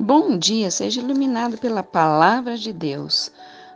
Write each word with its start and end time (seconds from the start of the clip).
Bom 0.00 0.38
dia, 0.38 0.70
seja 0.70 1.00
iluminado 1.00 1.58
pela 1.58 1.82
palavra 1.82 2.56
de 2.56 2.72
Deus. 2.72 3.32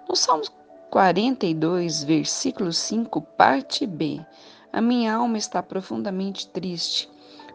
No 0.08 0.14
Salmo 0.14 0.44
42, 0.88 2.04
versículo 2.04 2.72
5, 2.72 3.20
parte 3.36 3.84
B. 3.84 4.24
A 4.72 4.80
minha 4.80 5.16
alma 5.16 5.36
está 5.36 5.60
profundamente 5.60 6.46
triste. 6.46 7.10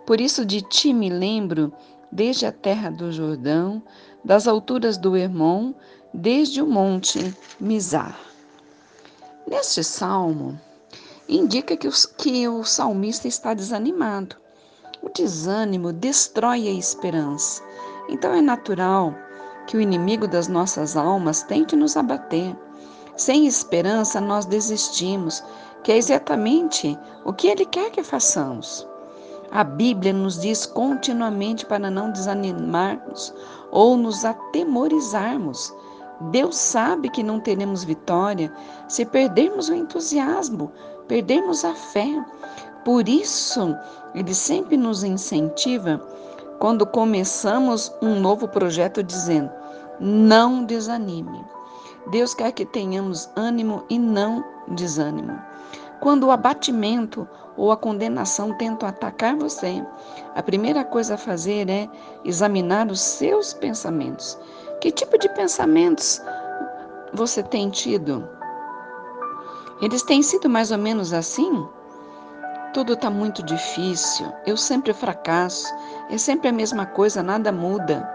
Por 0.06 0.20
isso 0.20 0.46
de 0.46 0.62
ti 0.62 0.94
me 0.94 1.10
lembro 1.10 1.72
desde 2.12 2.46
a 2.46 2.52
terra 2.52 2.90
do 2.90 3.10
Jordão, 3.10 3.82
das 4.22 4.50
alturas 4.50 4.98
do 4.98 5.16
Hermon, 5.16 5.74
desde 6.14 6.62
o 6.62 6.68
monte 6.68 7.34
Mizar. 7.58 8.20
Neste 9.48 9.82
salmo, 9.82 10.60
indica 11.30 11.78
que 11.78 11.88
o, 11.88 11.92
que 12.18 12.46
o 12.50 12.66
salmista 12.66 13.30
está 13.30 13.54
desanimado. 13.54 14.36
O 15.02 15.08
desânimo 15.08 15.94
destrói 15.94 16.68
a 16.68 16.72
esperança. 16.72 17.66
Então 18.10 18.34
é 18.34 18.42
natural 18.42 19.14
que 19.68 19.76
o 19.76 19.82
inimigo 19.82 20.28
das 20.28 20.48
nossas 20.48 20.96
almas 20.96 21.44
tente 21.44 21.76
nos 21.76 21.98
abater. 21.98 22.56
Sem 23.16 23.46
esperança, 23.46 24.22
nós 24.22 24.46
desistimos, 24.46 25.44
que 25.84 25.92
é 25.92 25.98
exatamente 25.98 26.98
o 27.26 27.34
que 27.34 27.48
ele 27.48 27.66
quer 27.66 27.92
que 27.92 28.04
façamos. 28.04 28.88
A 29.52 29.64
Bíblia 29.64 30.14
nos 30.14 30.40
diz 30.40 30.66
continuamente 30.66 31.66
para 31.66 31.90
não 31.90 32.12
desanimarmos 32.12 33.34
ou 33.72 33.98
nos 33.98 34.24
atemorizarmos. 34.24 35.74
Deus 36.32 36.58
sabe 36.58 37.10
que 37.10 37.24
não 37.24 37.40
teremos 37.40 37.84
vitória 37.84 38.52
se 38.88 39.06
perdermos 39.06 39.70
o 39.70 39.74
entusiasmo, 39.74 40.72
perdermos 41.08 41.64
a 41.64 41.74
fé. 41.74 42.24
Por 42.84 43.08
isso, 43.08 43.76
Ele 44.14 44.34
sempre 44.34 44.78
nos 44.78 45.04
incentiva 45.04 46.02
quando 46.60 46.86
começamos 46.86 47.94
um 48.02 48.20
novo 48.20 48.48
projeto 48.48 49.04
dizendo: 49.04 49.52
não 50.00 50.64
desanime. 50.64 51.46
Deus 52.10 52.34
quer 52.34 52.52
que 52.52 52.66
tenhamos 52.66 53.30
ânimo 53.36 53.84
e 53.90 54.00
não 54.00 54.44
desânimo. 54.70 55.40
Quando 56.00 56.28
o 56.28 56.32
abatimento 56.32 57.28
ou 57.58 57.72
a 57.72 57.78
condenação 57.78 58.54
tentam 58.58 58.88
atacar 58.88 59.36
você, 59.36 59.84
a 60.36 60.44
primeira 60.44 60.86
coisa 60.86 61.16
a 61.16 61.18
fazer 61.18 61.70
é 61.70 61.90
examinar 62.24 62.88
os 62.90 63.02
seus 63.02 63.54
pensamentos. 63.54 64.38
Que 64.80 64.92
tipo 64.92 65.18
de 65.18 65.28
pensamentos 65.30 66.22
você 67.14 67.42
tem 67.42 67.70
tido? 67.70 68.28
Eles 69.82 70.04
têm 70.04 70.22
sido 70.22 70.48
mais 70.48 70.72
ou 70.72 70.78
menos 70.78 71.14
assim? 71.14 71.68
Tudo 72.74 72.94
está 72.94 73.10
muito 73.10 73.42
difícil, 73.44 74.32
eu 74.46 74.56
sempre 74.56 74.94
fracasso, 74.94 75.74
é 76.10 76.18
sempre 76.18 76.50
a 76.50 76.54
mesma 76.54 76.86
coisa, 76.86 77.24
nada 77.24 77.52
muda. 77.52 78.08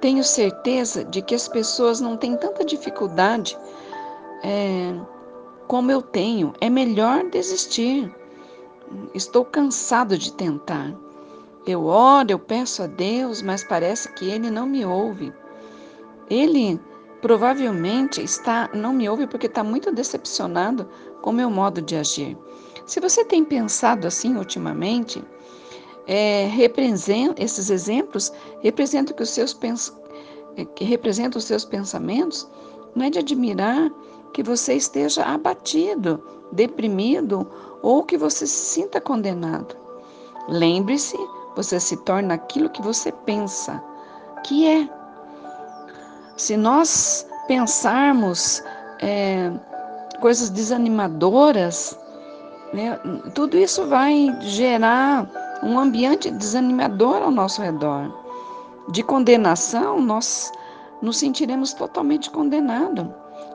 Tenho 0.00 0.22
certeza 0.22 1.04
de 1.04 1.20
que 1.20 1.34
as 1.34 1.48
pessoas 1.48 2.00
não 2.00 2.16
têm 2.16 2.36
tanta 2.36 2.64
dificuldade 2.64 3.58
é, 4.42 4.94
como 5.66 5.90
eu 5.90 6.00
tenho. 6.00 6.52
É 6.60 6.70
melhor 6.70 7.24
desistir. 7.30 8.14
Estou 9.12 9.44
cansado 9.44 10.16
de 10.16 10.32
tentar. 10.32 10.94
Eu 11.66 11.84
oro, 11.84 12.30
eu 12.30 12.38
peço 12.38 12.82
a 12.82 12.86
Deus, 12.86 13.42
mas 13.42 13.62
parece 13.62 14.10
que 14.14 14.30
Ele 14.30 14.50
não 14.50 14.66
me 14.66 14.84
ouve. 14.86 15.32
Ele 16.30 16.80
provavelmente 17.20 18.22
está 18.22 18.70
não 18.72 18.92
me 18.92 19.08
ouve 19.08 19.26
porque 19.26 19.46
está 19.46 19.64
muito 19.64 19.92
decepcionado 19.92 20.88
com 21.20 21.30
o 21.30 21.32
meu 21.32 21.50
modo 21.50 21.82
de 21.82 21.96
agir. 21.96 22.38
Se 22.88 23.00
você 23.00 23.22
tem 23.22 23.44
pensado 23.44 24.06
assim 24.06 24.38
ultimamente, 24.38 25.22
é, 26.06 26.46
esses 27.36 27.68
exemplos 27.68 28.32
representam 28.62 29.14
que 29.14 29.22
os 29.22 29.28
seus 29.28 29.52
é, 30.56 30.64
que 30.64 30.84
representam 30.84 31.38
os 31.38 31.44
seus 31.44 31.66
pensamentos. 31.66 32.48
Não 32.94 33.04
é 33.04 33.10
de 33.10 33.18
admirar 33.18 33.90
que 34.32 34.42
você 34.42 34.72
esteja 34.72 35.22
abatido, 35.22 36.26
deprimido 36.50 37.46
ou 37.82 38.02
que 38.04 38.16
você 38.16 38.46
se 38.46 38.80
sinta 38.80 39.02
condenado. 39.02 39.76
Lembre-se, 40.48 41.18
você 41.54 41.78
se 41.78 41.94
torna 42.04 42.34
aquilo 42.34 42.70
que 42.70 42.80
você 42.80 43.12
pensa, 43.12 43.84
que 44.46 44.66
é. 44.66 44.88
Se 46.38 46.56
nós 46.56 47.26
pensarmos 47.46 48.62
é, 49.02 49.52
coisas 50.22 50.48
desanimadoras, 50.48 51.94
né, 52.72 52.98
tudo 53.34 53.56
isso 53.56 53.86
vai 53.86 54.36
gerar 54.40 55.28
um 55.62 55.78
ambiente 55.78 56.30
desanimador 56.30 57.22
ao 57.22 57.30
nosso 57.30 57.62
redor. 57.62 58.12
De 58.90 59.02
condenação, 59.02 60.00
nós 60.00 60.52
nos 61.02 61.18
sentiremos 61.18 61.72
totalmente 61.72 62.30
condenados. 62.30 63.06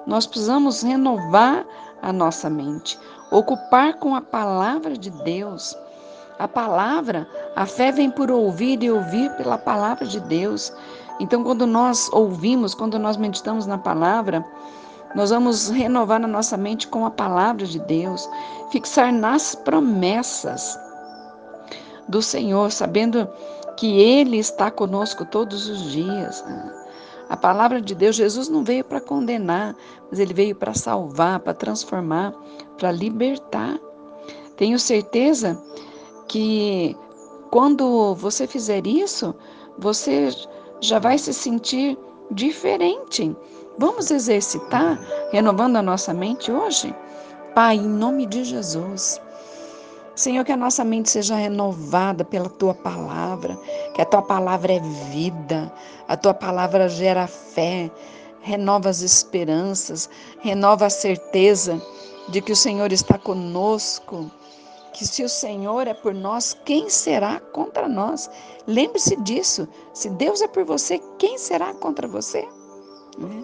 Nós 0.05 0.25
precisamos 0.27 0.81
renovar 0.81 1.65
a 2.01 2.11
nossa 2.11 2.49
mente, 2.49 2.99
ocupar 3.31 3.95
com 3.95 4.15
a 4.15 4.21
palavra 4.21 4.97
de 4.97 5.09
Deus. 5.09 5.75
A 6.37 6.47
palavra, 6.47 7.27
a 7.55 7.65
fé 7.65 7.91
vem 7.91 8.09
por 8.09 8.29
ouvir 8.29 8.83
e 8.83 8.91
ouvir 8.91 9.31
pela 9.37 9.57
palavra 9.57 10.05
de 10.05 10.19
Deus. 10.19 10.73
Então, 11.19 11.43
quando 11.43 11.65
nós 11.65 12.09
ouvimos, 12.11 12.73
quando 12.73 12.99
nós 12.99 13.17
meditamos 13.17 13.65
na 13.65 13.77
palavra, 13.77 14.45
nós 15.15 15.29
vamos 15.29 15.69
renovar 15.69 16.23
a 16.23 16.27
nossa 16.27 16.57
mente 16.57 16.87
com 16.87 17.05
a 17.05 17.11
palavra 17.11 17.65
de 17.65 17.79
Deus, 17.79 18.27
fixar 18.71 19.11
nas 19.13 19.55
promessas 19.55 20.77
do 22.07 22.21
Senhor, 22.21 22.71
sabendo 22.71 23.27
que 23.77 23.99
Ele 23.99 24.37
está 24.37 24.71
conosco 24.71 25.25
todos 25.25 25.67
os 25.67 25.91
dias. 25.91 26.43
A 27.29 27.37
palavra 27.37 27.81
de 27.81 27.95
Deus, 27.95 28.15
Jesus 28.15 28.49
não 28.49 28.63
veio 28.63 28.83
para 28.83 28.99
condenar, 28.99 29.75
mas 30.09 30.19
Ele 30.19 30.33
veio 30.33 30.55
para 30.55 30.73
salvar, 30.73 31.39
para 31.39 31.53
transformar, 31.53 32.33
para 32.77 32.91
libertar. 32.91 33.79
Tenho 34.57 34.77
certeza 34.77 35.61
que 36.27 36.95
quando 37.49 38.15
você 38.15 38.47
fizer 38.47 38.85
isso, 38.87 39.35
você 39.77 40.29
já 40.81 40.99
vai 40.99 41.17
se 41.17 41.33
sentir 41.33 41.97
diferente. 42.31 43.35
Vamos 43.77 44.11
exercitar, 44.11 44.99
renovando 45.31 45.77
a 45.77 45.81
nossa 45.81 46.13
mente 46.13 46.51
hoje? 46.51 46.93
Pai, 47.55 47.77
em 47.77 47.87
nome 47.87 48.27
de 48.27 48.43
Jesus. 48.43 49.19
Senhor, 50.15 50.45
que 50.45 50.51
a 50.51 50.57
nossa 50.57 50.83
mente 50.83 51.09
seja 51.09 51.35
renovada 51.35 52.23
pela 52.23 52.49
tua 52.49 52.75
palavra, 52.75 53.57
que 53.95 54.01
a 54.01 54.05
tua 54.05 54.21
palavra 54.21 54.73
é 54.73 54.79
vida, 54.79 55.73
a 56.07 56.15
tua 56.15 56.35
palavra 56.35 56.87
gera 56.87 57.25
fé, 57.25 57.89
renova 58.41 58.89
as 58.89 59.01
esperanças, 59.01 60.07
renova 60.39 60.85
a 60.85 60.91
certeza 60.91 61.81
de 62.29 62.41
que 62.41 62.51
o 62.51 62.55
Senhor 62.55 62.91
está 62.91 63.17
conosco, 63.17 64.29
que 64.93 65.07
se 65.07 65.23
o 65.23 65.29
Senhor 65.29 65.87
é 65.87 65.95
por 65.95 66.13
nós, 66.13 66.55
quem 66.63 66.91
será 66.91 67.39
contra 67.39 67.89
nós? 67.89 68.29
Lembre-se 68.67 69.15
disso. 69.15 69.67
Se 69.95 70.11
Deus 70.11 70.41
é 70.43 70.47
por 70.47 70.63
você, 70.63 71.01
quem 71.17 71.39
será 71.39 71.73
contra 71.73 72.07
você? 72.07 72.47
Né? 73.17 73.43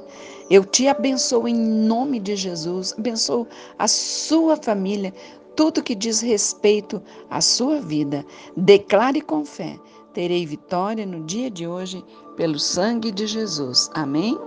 Eu 0.50 0.66
te 0.66 0.88
abençoo 0.88 1.47
em 1.47 1.56
nome 1.56 2.19
de 2.19 2.35
Jesus, 2.35 2.94
abençoo 2.97 3.47
a 3.78 3.88
sua 3.88 4.57
família, 4.57 5.13
tudo 5.56 5.84
que 5.84 5.94
diz 5.94 6.22
respeito 6.22 7.02
à 7.30 7.41
sua 7.41 7.81
vida. 7.81 8.25
Declare 8.56 9.22
com 9.22 9.46
fé: 9.46 9.78
terei 10.13 10.46
vitória 10.46 11.06
no 11.06 11.24
dia 11.24 11.50
de 11.50 11.68
hoje 11.68 12.03
pelo 12.35 12.59
sangue 12.59 13.12
de 13.12 13.28
Jesus. 13.28 13.90
Amém? 13.94 14.38